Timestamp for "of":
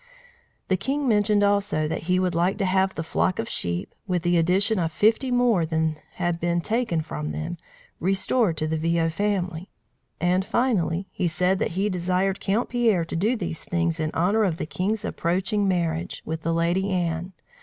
3.37-3.47, 4.79-4.91, 14.43-14.57